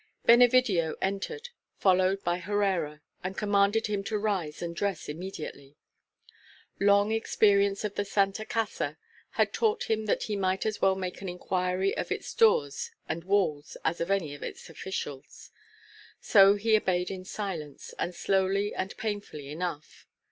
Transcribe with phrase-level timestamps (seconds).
[0.25, 5.77] Benevidio entered, followed by Herrera, and commanded him to rise and dress immediately.
[6.79, 8.97] Long experience of the Santa Casa
[9.33, 13.25] had taught him that he might as well make an inquiry of its doors and
[13.25, 15.51] walls as of any of its officials.
[16.19, 20.07] So he obeyed in silence, and slowly and painfully enough.